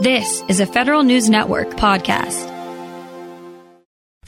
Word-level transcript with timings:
This 0.00 0.44
is 0.46 0.60
a 0.60 0.66
Federal 0.66 1.02
News 1.02 1.28
Network 1.28 1.70
podcast. 1.70 2.57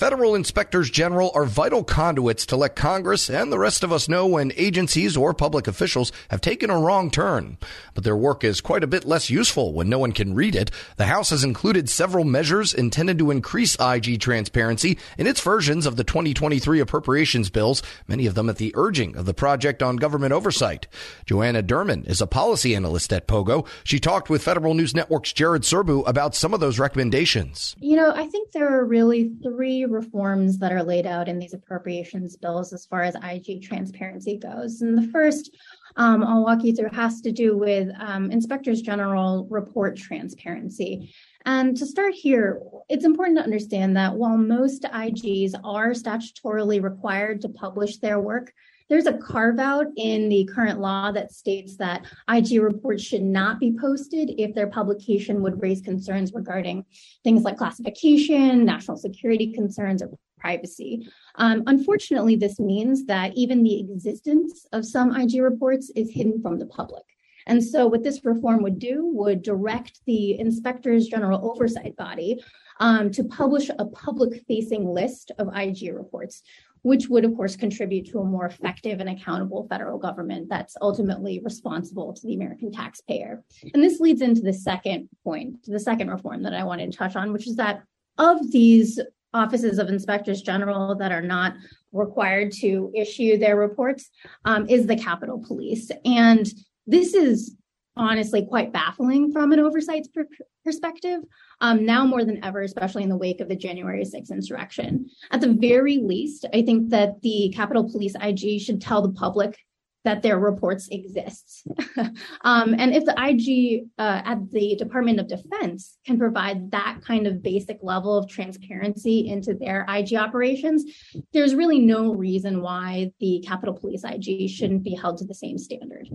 Federal 0.01 0.35
inspectors 0.35 0.89
general 0.89 1.31
are 1.35 1.45
vital 1.45 1.85
conduits 1.85 2.47
to 2.47 2.57
let 2.57 2.75
Congress 2.75 3.29
and 3.29 3.53
the 3.53 3.59
rest 3.59 3.85
of 3.85 3.93
us 3.93 4.09
know 4.09 4.27
when 4.27 4.51
agencies 4.57 5.15
or 5.15 5.35
public 5.35 5.67
officials 5.67 6.11
have 6.31 6.41
taken 6.41 6.71
a 6.71 6.79
wrong 6.79 7.11
turn. 7.11 7.59
But 7.93 8.05
their 8.05 8.17
work 8.17 8.43
is 8.43 8.63
quite 8.63 8.83
a 8.83 8.87
bit 8.87 9.05
less 9.05 9.29
useful 9.29 9.75
when 9.75 9.91
no 9.91 9.99
one 9.99 10.13
can 10.13 10.35
read 10.35 10.57
it. 10.57 10.71
The 10.97 11.05
House 11.05 11.29
has 11.29 11.45
included 11.45 11.91
several 11.91 12.25
measures 12.25 12.73
intended 12.73 13.19
to 13.19 13.31
increase 13.31 13.77
IG 13.79 14.23
transparency 14.23 14.97
in 15.19 15.27
its 15.27 15.43
versions 15.43 15.85
of 15.85 15.97
the 15.97 16.05
2023 16.05 16.81
appropriations 16.81 17.51
bills, 17.51 17.83
many 18.09 18.25
of 18.25 18.35
them 18.35 18.49
at 18.49 18.57
the 18.57 18.73
urging 18.77 19.17
of 19.17 19.27
the 19.27 19.35
Project 19.35 19.83
on 19.83 19.97
Government 19.97 20.33
Oversight. 20.33 20.87
Joanna 21.27 21.63
Durman 21.63 22.09
is 22.09 22.23
a 22.23 22.27
policy 22.27 22.75
analyst 22.75 23.13
at 23.13 23.29
POGO. 23.29 23.67
She 23.85 24.01
talked 24.01 24.31
with 24.31 24.43
Federal 24.43 24.73
News 24.73 24.95
Network's 24.95 25.35
Jared 25.35 25.65
Serbu 25.65 26.09
about 26.09 26.35
some 26.35 26.55
of 26.55 26.61
those 26.61 26.79
recommendations. 26.79 27.77
You 27.81 27.97
know, 27.97 28.15
I 28.15 28.27
think 28.29 28.53
there 28.53 28.67
are 28.67 28.87
really 28.87 29.31
three 29.43 29.90
reforms 29.91 30.59
that 30.59 30.73
are 30.73 30.83
laid 30.83 31.07
out 31.07 31.29
in 31.29 31.39
these 31.39 31.55
appropriations 31.55 32.37
bills 32.37 32.73
as 32.73 32.87
far 32.87 33.03
as 33.03 33.15
IG 33.17 33.63
transparency 33.63 34.39
goes. 34.39 34.81
And 34.83 34.97
the 34.97 35.09
first 35.09 35.51
um, 35.97 36.23
I'll 36.23 36.45
walk 36.45 36.63
you 36.63 36.75
through 36.75 36.91
has 36.93 37.21
to 37.23 37.33
do 37.33 37.57
with 37.57 37.89
um, 37.99 38.31
inspectors 38.31 38.83
general 38.83 39.47
report 39.51 39.97
transparency. 39.97 41.13
And 41.47 41.77
to 41.77 41.87
start 41.87 42.15
here, 42.15 42.61
it's 42.89 43.05
important 43.05 43.39
to 43.39 43.45
understand 43.45 43.97
that 43.97 44.15
while 44.15 44.37
most 44.37 44.83
IGs 44.83 45.55
are 45.65 45.91
statutorily 45.91 46.83
required 46.83 47.41
to 47.43 47.49
publish 47.49 47.97
their 47.99 48.21
work, 48.21 48.53
there's 48.91 49.07
a 49.07 49.17
carve 49.17 49.59
out 49.59 49.87
in 49.97 50.29
the 50.29 50.45
current 50.53 50.81
law 50.81 51.13
that 51.13 51.33
states 51.33 51.77
that 51.77 52.05
IG 52.29 52.61
reports 52.61 53.03
should 53.03 53.23
not 53.23 53.61
be 53.61 53.75
posted 53.81 54.35
if 54.37 54.55
their 54.55 54.67
publication 54.67 55.41
would 55.43 55.63
raise 55.63 55.81
concerns 55.81 56.35
regarding 56.35 56.85
things 57.25 57.43
like 57.43 57.57
classification, 57.57 58.65
national 58.65 58.97
security 58.97 59.53
concerns, 59.53 60.03
or 60.03 60.11
privacy. 60.39 61.09
Um, 61.37 61.63
unfortunately, 61.67 62.35
this 62.35 62.59
means 62.59 63.07
that 63.07 63.33
even 63.37 63.63
the 63.63 63.79
existence 63.79 64.67
of 64.73 64.85
some 64.85 65.15
IG 65.15 65.41
reports 65.41 65.91
is 65.95 66.11
hidden 66.11 66.43
from 66.43 66.59
the 66.59 66.67
public. 66.67 67.05
And 67.47 67.63
so, 67.63 67.87
what 67.87 68.03
this 68.03 68.25
reform 68.25 68.63
would 68.63 68.79
do 68.79 69.07
would 69.15 69.43
direct 69.43 70.01
the 70.07 70.39
inspectors 70.39 71.07
general 71.07 71.51
oversight 71.51 71.97
body 71.97 72.43
um, 72.81 73.11
to 73.13 73.25
publish 73.25 73.71
a 73.79 73.85
public 73.85 74.43
facing 74.47 74.87
list 74.87 75.33
of 75.39 75.55
IG 75.55 75.95
reports, 75.95 76.43
which 76.83 77.09
would, 77.09 77.25
of 77.25 77.37
course, 77.37 77.57
contribute 77.57 78.11
to 78.11 78.21
a 78.21 78.25
more 78.25 78.47
effective 78.47 79.01
and 79.01 79.09
accountable 79.09 79.67
federal 79.69 79.99
government 79.99 80.49
that's 80.49 80.77
ultimately 80.81 81.41
responsible 81.45 82.13
to 82.13 82.27
the 82.27 82.35
American 82.35 82.73
taxpayer. 82.73 83.43
And 83.75 83.83
this 83.83 84.01
leads 84.01 84.23
into 84.23 84.41
the 84.41 84.53
second 84.53 85.09
point, 85.25 85.67
the 85.67 85.81
second 85.81 86.11
reform 86.11 86.43
that 86.45 86.55
I 86.55 86.65
wanted 86.65 86.91
to 86.91 86.99
touch 86.99 87.17
on, 87.17 87.33
which 87.33 87.47
is 87.47 87.57
that 87.57 87.83
of 88.19 88.51
these 88.51 89.01
offices 89.33 89.79
of 89.79 89.89
inspectors 89.89 90.43
general 90.43 90.95
that 90.97 91.13
are 91.13 91.23
not 91.23 91.55
required 91.93 92.53
to 92.53 92.91
issue 92.95 93.39
their 93.39 93.57
reports 93.57 94.11
um, 94.45 94.69
is 94.69 94.87
the 94.87 94.97
Capitol 94.97 95.43
Police. 95.47 95.91
And 96.05 96.47
this 96.87 97.15
is 97.15 97.57
honestly 97.97 98.47
quite 98.47 98.73
baffling 98.73 99.33
from 99.33 99.53
an 99.53 99.61
oversight 99.61 100.07
per- 100.15 100.29
perspective, 100.65 101.21
um, 101.61 101.85
now 101.85 102.05
more 102.07 102.25
than 102.25 102.43
ever, 102.45 102.63
especially 102.63 103.03
in 103.03 103.09
the 103.09 103.17
wake 103.17 103.41
of 103.41 103.49
the 103.49 103.57
January 103.57 104.05
6th 104.05 104.31
insurrection. 104.31 105.09
At 105.31 105.41
the 105.41 105.53
very 105.53 105.99
least, 105.99 106.47
I 106.55 106.63
think 106.63 106.91
that 106.91 107.21
the 107.23 107.53
Capitol 107.55 107.91
Police 107.91 108.15
IG 108.21 108.61
should 108.61 108.81
tell 108.81 109.03
the 109.03 109.13
public 109.13 109.59
that 110.05 110.23
their 110.23 110.39
reports 110.39 110.89
exist. 110.91 111.67
um, 112.41 112.75
and 112.79 112.95
if 112.95 113.05
the 113.05 113.15
IG 113.19 113.89
uh, 113.99 114.23
at 114.25 114.51
the 114.51 114.75
Department 114.77 115.21
of 115.21 115.29
Defense 115.29 115.99
can 116.07 116.19
provide 116.19 116.71
that 116.71 117.01
kind 117.07 117.27
of 117.27 117.43
basic 117.43 117.79
level 117.83 118.17
of 118.17 118.29
transparency 118.29 119.29
into 119.29 119.55
their 119.55 119.85
IG 119.89 120.15
operations, 120.15 120.85
there's 121.33 121.55
really 121.55 121.81
no 121.81 122.15
reason 122.15 122.63
why 122.63 123.13
the 123.21 123.45
Capitol 123.47 123.75
Police 123.75 124.05
IG 124.05 124.49
shouldn't 124.49 124.83
be 124.83 124.95
held 124.95 125.19
to 125.19 125.27
the 125.27 125.35
same 125.35 125.59
standard. 125.59 126.09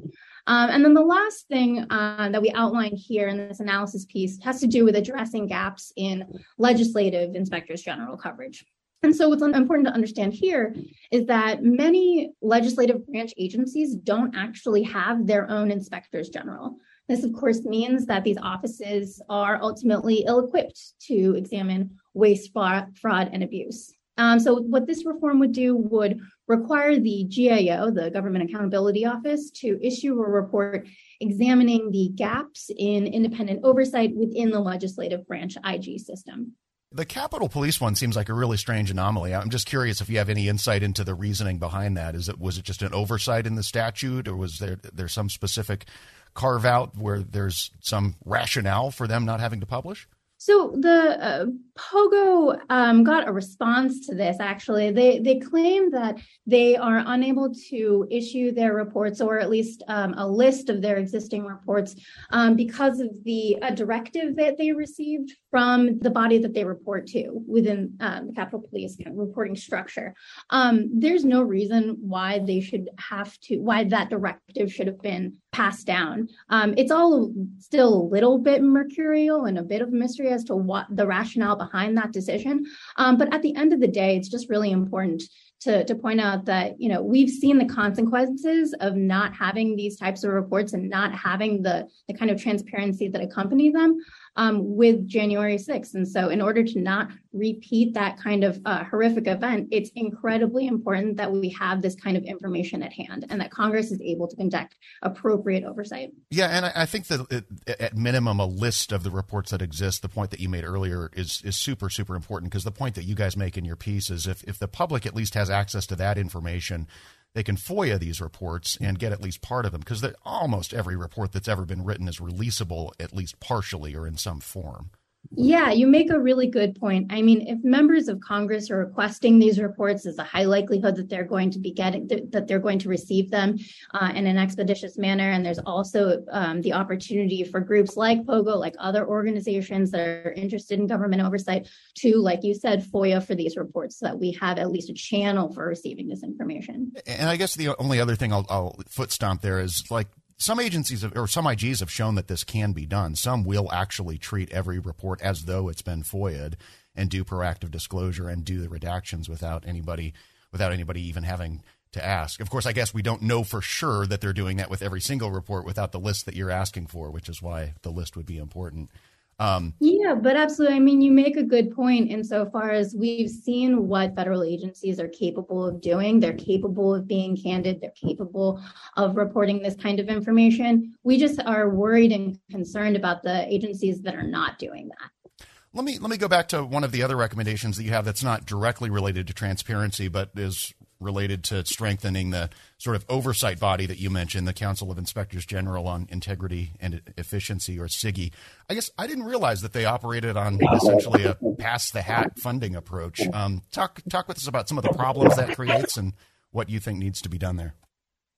Um, 0.48 0.70
and 0.70 0.86
then 0.86 0.94
the 0.94 1.02
last 1.02 1.48
thing 1.48 1.86
uh, 1.90 2.30
that 2.30 2.42
we 2.42 2.52
outlined 2.52 2.98
here 2.98 3.28
in 3.28 3.38
this 3.38 3.60
analysis 3.60 4.06
piece 4.06 4.42
has 4.44 4.60
to 4.60 4.68
do 4.68 4.86
with 4.86 4.96
addressing 4.96 5.48
gaps 5.48 5.92
in 5.96 6.26
legislative 6.58 7.36
inspectors 7.36 7.82
general 7.82 8.16
coverage. 8.16 8.66
And 9.02 9.16
so, 9.16 9.30
what's 9.30 9.44
important 9.44 9.88
to 9.88 9.94
understand 9.94 10.34
here 10.34 10.76
is 11.12 11.26
that 11.28 11.64
many 11.64 12.32
legislative 12.42 13.06
branch 13.06 13.34
agencies 13.38 13.96
don't 13.96 14.36
actually 14.36 14.82
have 14.84 15.28
their 15.28 15.50
own 15.50 15.70
inspectors 15.70 16.30
general. 16.30 16.78
This, 17.08 17.24
of 17.24 17.34
course, 17.34 17.64
means 17.64 18.08
that 18.08 18.24
these 18.24 18.38
offices 18.42 19.22
are 19.30 19.60
ultimately 19.62 20.24
ill 20.26 20.48
equipped 20.48 21.00
to 21.02 21.36
examine 21.36 22.00
waste, 22.16 22.52
fraud, 22.52 23.30
and 23.32 23.44
abuse. 23.44 23.94
Um, 24.18 24.40
so, 24.40 24.62
what 24.62 24.88
this 24.88 25.06
reform 25.06 25.40
would 25.40 25.52
do 25.52 25.76
would 25.76 26.20
require 26.48 26.98
the 26.98 27.26
GAO, 27.26 27.90
the 27.90 28.10
Government 28.12 28.50
Accountability 28.50 29.06
Office, 29.06 29.52
to 29.52 29.80
issue 29.82 30.14
a 30.14 30.30
report 30.30 30.88
examining 31.20 31.92
the 31.92 32.12
gaps 32.16 32.70
in 32.78 33.08
independent 33.08 33.62
oversight 33.64 34.16
within 34.16 34.52
the 34.52 34.60
legislative 34.60 35.28
branch 35.28 35.58
IG 35.66 36.00
system. 36.00 36.54
The 36.92 37.06
Capitol 37.06 37.50
Police 37.50 37.82
one 37.82 37.96
seems 37.96 38.16
like 38.16 38.30
a 38.30 38.34
really 38.34 38.56
strange 38.56 38.90
anomaly. 38.90 39.36
I'm 39.36 39.50
just 39.50 39.66
curious 39.66 40.00
if 40.00 40.10
you 40.10 40.18
have 40.18 40.30
any 40.30 40.48
insight 40.48 40.82
into 40.82 41.04
the 41.04 41.14
reasoning 41.14 41.60
behind 41.60 41.98
that. 41.98 42.16
Is 42.16 42.30
it 42.30 42.40
was 42.40 42.58
it 42.58 42.64
just 42.64 42.82
an 42.82 42.94
oversight 42.94 43.46
in 43.46 43.56
the 43.56 43.64
statute, 43.64 44.30
or 44.30 44.36
was 44.38 44.60
there 44.60 44.78
there 44.94 45.10
some 45.10 45.30
specific 45.30 45.88
carve 46.36 46.64
out 46.64 46.98
where 46.98 47.20
there's 47.20 47.72
some 47.82 48.16
rationale 48.24 48.92
for 48.92 49.08
them 49.08 49.26
not 49.26 49.42
having 49.42 49.60
to 49.60 49.66
publish? 49.66 50.08
So 50.46 50.76
the 50.80 51.18
uh, 51.20 51.46
Pogo 51.76 52.60
um, 52.70 53.04
got 53.04 53.28
a 53.28 53.32
response 53.32 54.06
to 54.06 54.14
this. 54.14 54.38
Actually, 54.40 54.92
they 54.92 55.18
they 55.18 55.40
claim 55.40 55.90
that 55.90 56.20
they 56.46 56.78
are 56.78 57.04
unable 57.08 57.52
to 57.72 58.08
issue 58.12 58.52
their 58.52 58.76
reports, 58.76 59.22
or 59.22 59.40
at 59.40 59.50
least 59.50 59.82
um, 59.88 60.14
a 60.14 60.28
list 60.28 60.70
of 60.70 60.84
their 60.84 60.98
existing 60.98 61.46
reports, 61.46 61.96
um, 62.30 62.56
because 62.56 63.00
of 63.00 63.10
the 63.24 63.58
directive 63.74 64.36
that 64.36 64.60
they 64.60 64.72
received 64.72 65.34
from 65.50 65.98
the 65.98 66.12
body 66.12 66.38
that 66.38 66.54
they 66.54 66.64
report 66.64 67.08
to 67.08 67.32
within 67.48 67.96
um, 68.00 68.28
the 68.28 68.34
Capitol 68.34 68.68
Police 68.70 68.98
kind 68.98 69.16
of 69.16 69.18
reporting 69.18 69.56
structure. 69.56 70.14
Um, 70.52 70.92
there's 70.94 71.26
no 71.26 71.42
reason 71.42 71.98
why 72.02 72.38
they 72.38 72.62
should 72.62 72.88
have 73.00 73.36
to, 73.46 73.58
why 73.58 73.86
that 73.86 74.12
directive 74.12 74.72
should 74.72 74.88
have 74.88 75.02
been 75.02 75.38
passed 75.52 75.88
down. 75.88 76.28
Um, 76.50 76.76
it's 76.78 76.92
all 76.92 77.34
still 77.58 77.94
a 77.94 78.10
little 78.16 78.38
bit 78.38 78.62
mercurial 78.62 79.46
and 79.46 79.58
a 79.58 79.64
bit 79.64 79.82
of 79.82 79.92
mystery 79.92 80.35
as 80.36 80.44
to 80.46 80.56
what 80.56 80.86
the 80.90 81.08
rationale 81.08 81.56
behind 81.56 81.98
that 81.98 82.12
decision. 82.12 82.66
Um, 82.98 83.18
but 83.18 83.34
at 83.34 83.42
the 83.42 83.56
end 83.56 83.74
of 83.74 83.80
the 83.80 83.88
day, 83.88 84.16
it's 84.16 84.30
just 84.30 84.50
really 84.50 84.72
important 84.72 85.24
to, 85.62 85.84
to 85.86 85.96
point 85.96 86.22
out 86.22 86.46
that 86.46 86.80
you 86.80 86.90
know 86.90 87.02
we've 87.02 87.30
seen 87.30 87.58
the 87.58 87.66
consequences 87.66 88.74
of 88.80 88.96
not 88.96 89.34
having 89.34 89.76
these 89.76 89.98
types 89.98 90.24
of 90.24 90.32
reports 90.32 90.74
and 90.74 90.90
not 90.90 91.14
having 91.14 91.62
the 91.62 91.88
the 92.08 92.14
kind 92.14 92.32
of 92.32 92.42
transparency 92.42 93.08
that 93.08 93.22
accompany 93.22 93.72
them 93.72 94.00
um, 94.38 94.76
with 94.76 95.08
January 95.08 95.58
6th. 95.58 95.94
And 95.94 96.08
so, 96.08 96.30
in 96.30 96.42
order 96.42 96.64
to 96.64 96.80
not 96.80 97.10
repeat 97.34 97.94
that 97.94 98.20
kind 98.20 98.44
of 98.44 98.60
uh, 98.66 98.84
horrific 98.84 99.28
event, 99.28 99.70
it's 99.72 99.90
incredibly 99.96 100.68
important 100.68 101.18
that 101.18 101.32
we 101.32 101.50
have 101.50 101.82
this 101.82 101.96
kind 101.96 102.18
of 102.18 102.24
information 102.24 102.84
at 102.84 102.94
hand 102.94 103.26
and 103.30 103.40
that 103.42 103.52
Congress 103.52 103.92
is 103.92 104.02
able 104.02 104.28
to 104.28 104.36
conduct 104.36 104.76
appropriate 105.02 105.64
oversight. 105.64 106.12
Yeah, 106.30 106.48
and 106.48 106.66
I 106.66 106.86
think 106.86 107.08
that 107.08 107.46
at 107.80 107.96
minimum, 107.96 108.40
a 108.40 108.46
list 108.46 108.92
of 108.92 109.04
the 109.04 109.12
reports 109.12 109.52
that 109.52 109.62
exist, 109.62 110.02
the 110.02 110.10
point 110.10 110.32
that 110.32 110.40
you 110.40 110.50
made 110.50 110.64
earlier, 110.64 111.10
is, 111.14 111.42
is 111.44 111.56
super, 111.56 111.90
super 111.90 112.16
important 112.16 112.52
because 112.52 112.64
the 112.64 112.72
point 112.72 112.96
that 112.96 113.04
you 113.04 113.16
guys 113.16 113.38
make 113.38 113.58
in 113.58 113.66
your 113.66 113.76
piece 113.76 114.10
is 114.10 114.28
if, 114.28 114.44
if 114.44 114.60
the 114.60 114.68
public 114.68 115.06
at 115.06 115.16
least 115.16 115.34
has 115.34 115.45
access 115.50 115.86
to 115.88 115.96
that 115.96 116.18
information, 116.18 116.88
they 117.34 117.44
can 117.44 117.58
FOIA 117.58 118.00
these 118.00 118.22
reports 118.22 118.78
and 118.80 118.98
get 118.98 119.12
at 119.12 119.22
least 119.22 119.42
part 119.42 119.66
of 119.66 119.72
them 119.72 119.82
because 119.82 120.04
almost 120.24 120.74
every 120.74 120.96
report 120.96 121.34
that's 121.34 121.50
ever 121.50 121.66
been 121.66 121.84
written 121.84 122.08
is 122.08 122.20
releasable 122.20 122.92
at 123.00 123.14
least 123.14 123.40
partially 123.40 123.96
or 123.96 124.08
in 124.08 124.18
some 124.18 124.40
form. 124.40 124.90
Yeah, 125.38 125.72
you 125.72 125.88
make 125.88 126.10
a 126.10 126.20
really 126.20 126.48
good 126.48 126.80
point. 126.80 127.12
I 127.12 127.22
mean, 127.22 127.48
if 127.48 127.64
members 127.64 128.08
of 128.08 128.20
Congress 128.20 128.70
are 128.72 128.78
requesting 128.78 129.40
these 129.40 129.60
reports, 129.60 130.04
there's 130.04 130.18
a 130.18 130.24
high 130.24 130.46
likelihood 130.46 130.96
that 130.96 131.10
they're 131.10 131.26
going 131.26 131.52
to 131.52 131.60
be 131.60 131.72
getting 131.72 132.08
that 132.32 132.48
they're 132.48 132.60
going 132.60 132.80
to 132.80 132.90
receive 132.90 133.32
them 133.32 133.58
uh, 133.94 134.12
in 134.16 134.28
an 134.28 134.38
expeditious 134.38 134.98
manner. 134.98 135.32
And 135.32 135.46
there's 135.46 135.60
also 135.60 136.24
um, 136.32 136.62
the 136.62 136.74
opportunity 136.74 137.44
for 137.44 137.60
groups 137.60 137.98
like 137.98 138.24
POGO, 138.24 138.58
like 138.58 138.76
other 138.80 139.08
organizations 139.08 139.92
that 139.92 140.08
are 140.08 140.34
interested 140.34 140.80
in 140.80 140.88
government 140.88 141.22
oversight, 141.22 141.68
to, 141.96 142.18
like 142.18 142.44
you 142.44 142.54
said, 142.54 142.84
FOIA 142.84 143.26
for 143.26 143.36
these 143.36 143.58
reports, 143.58 144.00
so 144.00 144.06
that 144.08 144.20
we 144.20 144.32
have 144.34 144.58
at 144.58 144.72
least 144.72 144.90
a 144.90 144.94
channel 144.94 145.54
for 145.54 145.68
receiving 145.68 146.08
this 146.08 146.24
information. 146.24 146.92
And 147.06 147.30
I 147.30 147.36
guess 147.36 147.56
the 147.56 147.76
only 147.80 148.00
other 148.00 148.16
thing 148.16 148.32
I'll, 148.34 148.46
I'll 148.50 148.76
foot 148.90 149.12
stomp 149.12 149.42
there 149.42 149.60
is 149.60 149.84
like 149.90 150.08
some 150.38 150.60
agencies 150.60 151.02
have, 151.02 151.16
or 151.16 151.28
some 151.28 151.46
IGs 151.46 151.80
have 151.80 151.92
shown 151.92 152.16
that 152.16 152.28
this 152.28 152.44
can 152.44 152.74
be 152.74 152.86
done. 152.86 153.16
Some 153.16 153.44
will 153.44 153.72
actually 153.72 154.18
treat 154.18 154.52
every 154.52 154.80
report 154.80 155.22
as 155.22 155.46
though 155.46 155.70
it's 155.70 155.82
been 155.82 156.04
FOIA'd 156.04 156.58
and 156.96 157.10
do 157.10 157.24
proactive 157.24 157.72
disclosure 157.72 158.30
and 158.30 158.44
do 158.44 158.60
the 158.62 158.68
redactions 158.68 159.30
without 159.30 159.66
anybody 159.68 160.14
without 160.52 160.72
anybody 160.72 161.02
even 161.02 161.24
having 161.24 161.62
to 161.92 162.06
ask. 162.06 162.40
Of 162.40 162.50
course, 162.50 162.66
I 162.66 162.72
guess 162.72 162.94
we 162.94 163.02
don't 163.02 163.22
know 163.22 163.44
for 163.44 163.62
sure 163.62 164.06
that 164.06 164.22
they're 164.22 164.32
doing 164.32 164.58
that 164.58 164.70
with 164.70 164.82
every 164.82 165.02
single 165.02 165.32
report 165.32 165.66
without 165.66 165.92
the 165.92 166.00
list 166.00 166.26
that 166.26 166.36
you're 166.36 166.52
asking 166.52 166.88
for, 166.88 167.10
which 167.12 167.28
is 167.28 167.42
why 167.42 167.74
the 167.82 167.90
list 167.90 168.16
would 168.16 168.26
be 168.26 168.38
important. 168.38 168.90
Um, 169.38 169.74
yeah, 169.80 170.16
but 170.16 170.38
absolutely. 170.38 170.78
I 170.78 170.80
mean, 170.80 171.02
you 171.02 171.12
make 171.12 171.36
a 171.36 171.44
good 171.44 171.76
point 171.76 172.10
insofar 172.10 172.72
as 172.72 172.96
we've 172.98 173.30
seen 173.30 173.88
what 173.88 174.16
federal 174.16 174.44
agencies 174.44 175.00
are 175.00 175.10
capable 175.10 175.66
of 175.66 175.82
doing. 175.82 176.20
They're 176.20 176.34
capable 176.34 176.94
of 176.96 177.08
being 177.08 177.36
candid, 177.36 177.82
they're 177.82 177.92
capable 177.92 178.62
of 178.96 179.18
reporting 179.18 179.62
this 179.62 179.76
kind 179.76 180.00
of 180.00 180.08
information. 180.08 180.96
We 181.04 181.18
just 181.18 181.42
are 181.46 181.70
worried 181.70 182.14
and 182.14 182.40
concerned 182.50 182.96
about 182.96 183.24
the 183.24 183.46
agencies 183.54 184.02
that 184.04 184.16
are 184.16 184.24
not 184.24 184.58
doing 184.58 184.90
that. 184.90 185.46
Let 185.74 185.84
me 185.84 186.00
let 186.00 186.10
me 186.10 186.16
go 186.16 186.30
back 186.30 186.48
to 186.50 186.64
one 186.64 186.86
of 186.86 186.94
the 186.94 187.04
other 187.04 187.18
recommendations 187.18 187.76
that 187.76 187.84
you 187.84 187.92
have 187.92 188.06
that's 188.06 188.24
not 188.24 188.46
directly 188.46 188.90
related 188.90 189.28
to 189.28 189.34
transparency, 189.34 190.08
but 190.08 190.30
is 190.38 190.74
related 191.06 191.44
to 191.46 191.64
strengthening 191.66 192.32
the 192.32 192.50
sort 192.78 192.96
of 192.96 193.06
oversight 193.08 193.60
body 193.60 193.86
that 193.86 194.00
you 194.00 194.10
mentioned, 194.10 194.48
the 194.48 194.54
Council 194.54 194.92
of 194.92 194.98
Inspectors 194.98 195.46
General 195.46 195.88
on 195.88 196.08
Integrity 196.10 196.72
and 196.82 197.02
Efficiency, 197.18 197.80
or 197.80 197.88
CIGIE. 197.88 198.32
I 198.70 198.74
guess 198.74 198.92
I 198.98 199.08
didn't 199.08 199.24
realize 199.24 199.62
that 199.62 199.74
they 199.74 199.86
operated 199.86 200.36
on 200.36 200.60
essentially 200.74 201.24
a 201.24 201.38
pass 201.58 201.92
the 201.92 202.02
hat 202.02 202.38
funding 202.40 202.76
approach. 202.76 203.22
Um, 203.34 203.62
talk 203.72 204.02
talk 204.10 204.28
with 204.28 204.38
us 204.38 204.48
about 204.48 204.68
some 204.68 204.78
of 204.78 204.84
the 204.84 204.94
problems 204.94 205.38
that 205.38 205.56
creates 205.56 205.96
and 205.96 206.14
what 206.52 206.70
you 206.70 206.80
think 206.80 207.00
needs 207.00 207.22
to 207.22 207.30
be 207.30 207.38
done 207.38 207.56
there. 207.58 207.76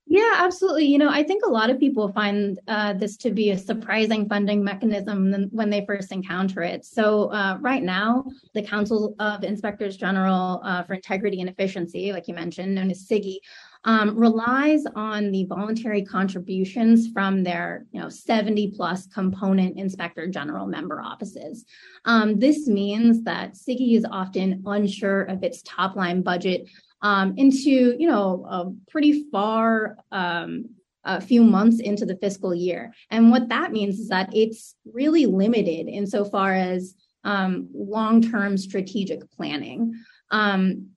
Yeah, 0.09 0.35
absolutely. 0.37 0.85
You 0.85 0.99
know, 0.99 1.09
I 1.09 1.21
think 1.21 1.43
a 1.45 1.49
lot 1.49 1.69
of 1.69 1.79
people 1.79 2.07
find 2.13 2.57
uh, 2.69 2.93
this 2.93 3.17
to 3.17 3.29
be 3.31 3.51
a 3.51 3.57
surprising 3.57 4.29
funding 4.29 4.63
mechanism 4.63 5.49
when 5.51 5.69
they 5.69 5.85
first 5.85 6.13
encounter 6.13 6.63
it. 6.63 6.85
So, 6.85 7.29
uh, 7.33 7.57
right 7.59 7.83
now, 7.83 8.23
the 8.53 8.61
Council 8.61 9.15
of 9.19 9.43
Inspectors 9.43 9.97
General 9.97 10.61
uh, 10.63 10.83
for 10.83 10.93
Integrity 10.93 11.41
and 11.41 11.49
Efficiency, 11.49 12.13
like 12.13 12.29
you 12.29 12.33
mentioned, 12.33 12.73
known 12.73 12.89
as 12.89 13.05
CIGIE, 13.05 13.39
um, 13.83 14.17
relies 14.17 14.83
on 14.95 15.29
the 15.31 15.43
voluntary 15.45 16.03
contributions 16.03 17.09
from 17.11 17.43
their, 17.43 17.85
you 17.91 17.99
know, 17.99 18.07
70 18.09 18.71
plus 18.77 19.07
component 19.07 19.77
inspector 19.77 20.25
general 20.27 20.67
member 20.67 21.01
offices. 21.01 21.65
Um, 22.05 22.39
this 22.39 22.65
means 22.67 23.23
that 23.23 23.55
CIGIE 23.57 23.97
is 23.97 24.05
often 24.09 24.63
unsure 24.65 25.23
of 25.23 25.43
its 25.43 25.61
top 25.63 25.97
line 25.97 26.21
budget 26.21 26.67
um, 27.01 27.33
into 27.37 27.95
you 27.97 28.07
know 28.07 28.45
a 28.49 28.91
pretty 28.91 29.29
far 29.31 29.97
um, 30.11 30.65
a 31.03 31.21
few 31.21 31.43
months 31.43 31.79
into 31.79 32.05
the 32.05 32.17
fiscal 32.17 32.53
year. 32.53 32.93
And 33.09 33.31
what 33.31 33.49
that 33.49 33.71
means 33.71 33.99
is 33.99 34.09
that 34.09 34.29
it's 34.33 34.75
really 34.85 35.25
limited 35.25 35.87
insofar 35.87 36.53
as 36.53 36.95
um, 37.23 37.69
long-term 37.73 38.57
strategic 38.57 39.29
planning. 39.31 39.93
Um, 40.31 40.89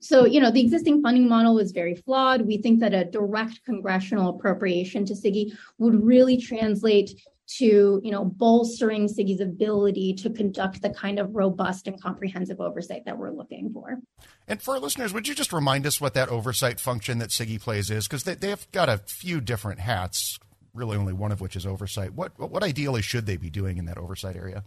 so, 0.00 0.24
you 0.24 0.40
know, 0.40 0.52
the 0.52 0.60
existing 0.60 1.02
funding 1.02 1.28
model 1.28 1.58
is 1.58 1.72
very 1.72 1.96
flawed. 1.96 2.42
We 2.42 2.58
think 2.58 2.78
that 2.80 2.94
a 2.94 3.04
direct 3.04 3.64
congressional 3.64 4.30
appropriation 4.30 5.04
to 5.06 5.14
CIGIE 5.14 5.56
would 5.78 6.04
really 6.04 6.36
translate 6.36 7.20
to 7.48 8.00
you 8.04 8.10
know 8.10 8.24
bolstering 8.24 9.08
CIGIE's 9.08 9.40
ability 9.40 10.14
to 10.14 10.30
conduct 10.30 10.82
the 10.82 10.90
kind 10.90 11.18
of 11.18 11.34
robust 11.34 11.86
and 11.86 12.00
comprehensive 12.00 12.60
oversight 12.60 13.04
that 13.06 13.18
we're 13.18 13.30
looking 13.30 13.72
for. 13.72 13.98
And 14.46 14.60
for 14.62 14.74
our 14.74 14.80
listeners, 14.80 15.12
would 15.12 15.26
you 15.26 15.34
just 15.34 15.52
remind 15.52 15.86
us 15.86 16.00
what 16.00 16.14
that 16.14 16.28
oversight 16.28 16.78
function 16.78 17.18
that 17.18 17.30
CIGIE 17.30 17.60
plays 17.60 17.90
is? 17.90 18.06
Because 18.06 18.24
they, 18.24 18.34
they've 18.34 18.70
got 18.72 18.88
a 18.88 18.98
few 18.98 19.40
different 19.40 19.80
hats, 19.80 20.38
really 20.74 20.96
only 20.96 21.12
one 21.12 21.32
of 21.32 21.40
which 21.40 21.56
is 21.56 21.66
oversight. 21.66 22.14
What 22.14 22.38
what 22.38 22.62
ideally 22.62 23.02
should 23.02 23.26
they 23.26 23.36
be 23.36 23.50
doing 23.50 23.78
in 23.78 23.86
that 23.86 23.98
oversight 23.98 24.36
area? 24.36 24.64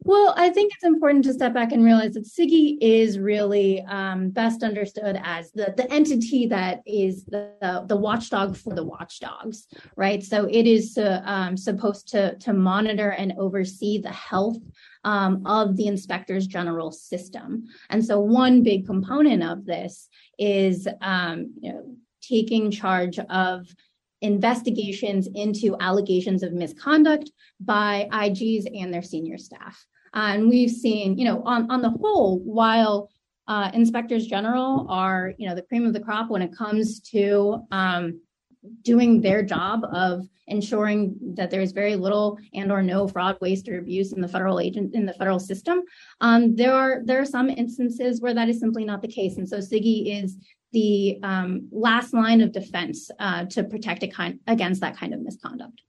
Well, 0.00 0.34
I 0.36 0.50
think 0.50 0.72
it's 0.72 0.84
important 0.84 1.24
to 1.24 1.34
step 1.34 1.52
back 1.52 1.72
and 1.72 1.84
realize 1.84 2.12
that 2.14 2.26
CIGIE 2.26 2.78
is 2.80 3.18
really 3.18 3.82
um, 3.88 4.30
best 4.30 4.62
understood 4.62 5.20
as 5.24 5.50
the, 5.50 5.74
the 5.76 5.92
entity 5.92 6.46
that 6.46 6.82
is 6.86 7.24
the, 7.24 7.50
the, 7.60 7.84
the 7.88 7.96
watchdog 7.96 8.56
for 8.56 8.72
the 8.72 8.84
watchdogs, 8.84 9.66
right? 9.96 10.22
So 10.22 10.46
it 10.48 10.64
is 10.64 10.96
uh, 10.96 11.22
um, 11.24 11.56
supposed 11.56 12.06
to, 12.12 12.36
to 12.36 12.52
monitor 12.52 13.10
and 13.10 13.32
oversee 13.36 14.00
the 14.00 14.12
health 14.12 14.58
um, 15.02 15.44
of 15.44 15.76
the 15.76 15.88
inspectors 15.88 16.46
general 16.46 16.92
system. 16.92 17.64
And 17.90 18.04
so 18.04 18.20
one 18.20 18.62
big 18.62 18.86
component 18.86 19.42
of 19.42 19.66
this 19.66 20.08
is 20.38 20.86
um, 21.00 21.52
you 21.60 21.72
know, 21.72 21.96
taking 22.22 22.70
charge 22.70 23.18
of 23.18 23.66
investigations 24.22 25.28
into 25.34 25.76
allegations 25.80 26.42
of 26.42 26.52
misconduct 26.52 27.30
by 27.60 28.08
IGs 28.12 28.64
and 28.78 28.92
their 28.92 29.02
senior 29.02 29.38
staff. 29.38 29.84
Uh, 30.14 30.30
and 30.32 30.48
we've 30.48 30.70
seen, 30.70 31.18
you 31.18 31.24
know, 31.24 31.42
on, 31.44 31.70
on 31.70 31.82
the 31.82 31.90
whole, 31.90 32.38
while 32.40 33.10
uh, 33.48 33.70
inspectors 33.74 34.26
general 34.26 34.86
are, 34.88 35.34
you 35.38 35.48
know, 35.48 35.54
the 35.54 35.62
cream 35.62 35.86
of 35.86 35.92
the 35.92 36.00
crop 36.00 36.30
when 36.30 36.42
it 36.42 36.56
comes 36.56 37.00
to 37.00 37.62
um, 37.70 38.20
doing 38.82 39.20
their 39.20 39.42
job 39.42 39.84
of 39.92 40.26
ensuring 40.48 41.16
that 41.34 41.50
there 41.50 41.60
is 41.60 41.72
very 41.72 41.96
little 41.96 42.38
and 42.54 42.70
or 42.70 42.82
no 42.82 43.06
fraud, 43.08 43.36
waste, 43.40 43.68
or 43.68 43.78
abuse 43.78 44.12
in 44.12 44.20
the 44.20 44.28
federal 44.28 44.60
agent 44.60 44.94
in 44.94 45.06
the 45.06 45.12
federal 45.14 45.38
system. 45.38 45.82
Um, 46.20 46.54
there 46.54 46.72
are 46.72 47.02
there 47.04 47.20
are 47.20 47.26
some 47.26 47.50
instances 47.50 48.20
where 48.20 48.34
that 48.34 48.48
is 48.48 48.60
simply 48.60 48.84
not 48.84 49.02
the 49.02 49.08
case, 49.08 49.36
and 49.36 49.48
so 49.48 49.58
CIGIE 49.58 50.22
is 50.22 50.36
the 50.76 51.18
um, 51.22 51.68
last 51.72 52.12
line 52.12 52.42
of 52.42 52.52
defense 52.52 53.10
uh, 53.18 53.46
to 53.46 53.64
protect 53.64 54.04
kind, 54.12 54.38
against 54.46 54.82
that 54.82 54.94
kind 54.94 55.14
of 55.14 55.20
misconduct. 55.22 55.80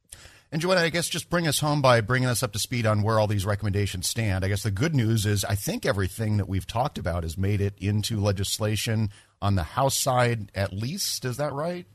And 0.49 0.61
Joanna, 0.61 0.79
I 0.79 0.87
guess 0.87 1.09
just 1.09 1.29
bring 1.29 1.45
us 1.45 1.59
home 1.59 1.81
by 1.81 1.99
bringing 1.99 2.29
us 2.29 2.41
up 2.41 2.53
to 2.53 2.59
speed 2.59 2.85
on 2.85 3.03
where 3.03 3.19
all 3.19 3.27
these 3.27 3.45
recommendations 3.45 4.07
stand. 4.07 4.45
I 4.45 4.47
guess 4.47 4.63
the 4.63 4.71
good 4.71 4.95
news 4.95 5.25
is 5.25 5.43
I 5.43 5.55
think 5.55 5.85
everything 5.85 6.37
that 6.37 6.47
we've 6.47 6.65
talked 6.65 6.97
about 6.97 7.23
has 7.23 7.37
made 7.37 7.59
it 7.59 7.73
into 7.79 8.21
legislation 8.21 9.09
on 9.41 9.55
the 9.55 9.63
House 9.63 9.99
side, 9.99 10.53
at 10.55 10.71
least. 10.71 11.25
Is 11.25 11.35
that 11.35 11.51
right? 11.51 11.85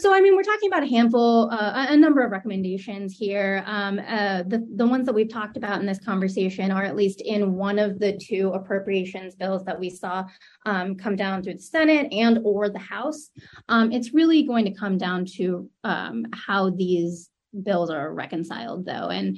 So, 0.00 0.14
I 0.14 0.20
mean, 0.20 0.36
we're 0.36 0.44
talking 0.44 0.68
about 0.68 0.84
a 0.84 0.86
handful, 0.86 1.50
uh, 1.50 1.86
a 1.88 1.96
number 1.96 2.24
of 2.24 2.30
recommendations 2.30 3.16
here. 3.16 3.64
Um, 3.66 3.98
uh, 3.98 4.44
the 4.46 4.64
the 4.76 4.86
ones 4.86 5.06
that 5.06 5.12
we've 5.12 5.28
talked 5.28 5.56
about 5.56 5.80
in 5.80 5.86
this 5.86 5.98
conversation 5.98 6.70
are 6.70 6.84
at 6.84 6.94
least 6.94 7.20
in 7.20 7.56
one 7.56 7.80
of 7.80 7.98
the 7.98 8.16
two 8.16 8.50
appropriations 8.50 9.34
bills 9.34 9.64
that 9.64 9.80
we 9.80 9.90
saw 9.90 10.24
um, 10.66 10.94
come 10.94 11.16
down 11.16 11.42
through 11.42 11.54
the 11.54 11.62
Senate 11.62 12.12
and 12.12 12.38
or 12.44 12.68
the 12.68 12.78
House. 12.78 13.30
Um, 13.68 13.90
it's 13.90 14.14
really 14.14 14.44
going 14.44 14.66
to 14.66 14.72
come 14.72 14.98
down 14.98 15.24
to 15.36 15.68
um, 15.82 16.26
how 16.32 16.70
these 16.70 17.30
bills 17.64 17.90
are 17.90 18.14
reconciled, 18.14 18.86
though, 18.86 19.08
and 19.08 19.36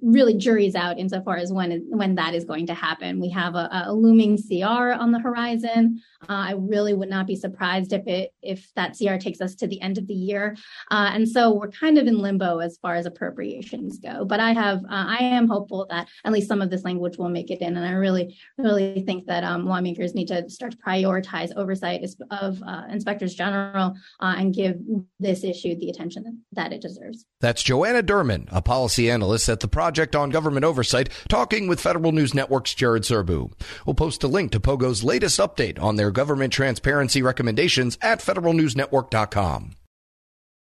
really 0.00 0.34
juries 0.34 0.74
out 0.74 0.98
insofar 0.98 1.36
as 1.36 1.52
when 1.52 1.84
when 1.88 2.16
that 2.16 2.34
is 2.34 2.44
going 2.44 2.66
to 2.66 2.74
happen. 2.74 3.20
We 3.20 3.28
have 3.30 3.54
a, 3.54 3.68
a 3.86 3.92
looming 3.92 4.36
CR 4.36 4.92
on 4.92 5.12
the 5.12 5.20
horizon. 5.20 6.00
Uh, 6.22 6.50
I 6.50 6.54
really 6.58 6.94
would 6.94 7.08
not 7.08 7.26
be 7.26 7.36
surprised 7.36 7.92
if 7.92 8.06
it 8.06 8.32
if 8.42 8.72
that 8.74 8.96
CR 8.98 9.16
takes 9.16 9.40
us 9.40 9.54
to 9.56 9.66
the 9.66 9.80
end 9.80 9.98
of 9.98 10.06
the 10.06 10.14
year, 10.14 10.56
uh, 10.90 11.10
and 11.12 11.28
so 11.28 11.52
we're 11.52 11.70
kind 11.70 11.98
of 11.98 12.06
in 12.06 12.18
limbo 12.18 12.58
as 12.58 12.78
far 12.78 12.94
as 12.94 13.06
appropriations 13.06 13.98
go. 13.98 14.24
But 14.24 14.40
I 14.40 14.52
have 14.52 14.78
uh, 14.78 14.86
I 14.90 15.18
am 15.20 15.48
hopeful 15.48 15.86
that 15.90 16.08
at 16.24 16.32
least 16.32 16.48
some 16.48 16.62
of 16.62 16.70
this 16.70 16.84
language 16.84 17.18
will 17.18 17.28
make 17.28 17.50
it 17.50 17.60
in, 17.60 17.76
and 17.76 17.86
I 17.86 17.92
really 17.92 18.36
really 18.58 19.02
think 19.06 19.26
that 19.26 19.44
um, 19.44 19.66
lawmakers 19.66 20.14
need 20.14 20.28
to 20.28 20.48
start 20.50 20.72
to 20.72 20.78
prioritize 20.78 21.52
oversight 21.56 22.04
of 22.30 22.60
uh, 22.66 22.82
inspectors 22.90 23.34
general 23.34 23.94
uh, 24.20 24.34
and 24.36 24.54
give 24.54 24.76
this 25.20 25.44
issue 25.44 25.76
the 25.76 25.90
attention 25.90 26.42
that 26.52 26.72
it 26.72 26.82
deserves. 26.82 27.24
That's 27.40 27.62
Joanna 27.62 28.02
Durman, 28.02 28.48
a 28.50 28.62
policy 28.62 29.10
analyst 29.10 29.51
at 29.52 29.60
the 29.60 29.68
Project 29.68 30.16
on 30.16 30.30
Government 30.30 30.64
Oversight, 30.64 31.08
talking 31.28 31.68
with 31.68 31.80
Federal 31.80 32.12
News 32.12 32.34
Network's 32.34 32.74
Jared 32.74 33.04
Serbu. 33.04 33.52
We'll 33.86 33.94
post 33.94 34.24
a 34.24 34.28
link 34.28 34.50
to 34.52 34.60
Pogo's 34.60 35.04
latest 35.04 35.38
update 35.38 35.80
on 35.80 35.96
their 35.96 36.10
government 36.10 36.52
transparency 36.52 37.22
recommendations 37.22 37.98
at 38.02 38.20
federalnewsnetwork.com. 38.20 39.76